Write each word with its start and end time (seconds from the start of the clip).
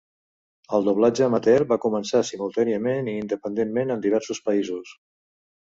El 0.77 0.87
doblatge 0.87 1.25
amateur 1.25 1.67
va 1.73 1.77
començar 1.83 2.23
simultàniament 2.31 3.13
i 3.13 3.17
independentment 3.27 3.97
en 3.97 4.03
diversos 4.07 4.43
països. 4.49 4.99